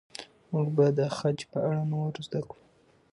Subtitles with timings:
[0.51, 2.63] موږ به د خج په اړه نور زده کړو.